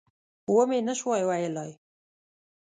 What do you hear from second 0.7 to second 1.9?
نه شوای ویلای.